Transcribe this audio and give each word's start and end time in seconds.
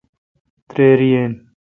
تریر 0.73 1.01
یین۔ 1.11 1.31